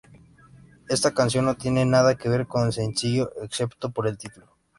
Esta 0.89 1.13
canción 1.13 1.45
no 1.45 1.53
tiene 1.53 1.85
nada 1.85 2.17
que 2.17 2.27
ver 2.27 2.47
con 2.47 2.65
el 2.65 2.73
sencillo 2.73 3.29
excepto 3.43 3.91
por 3.91 4.07
el 4.07 4.17
título. 4.17 4.47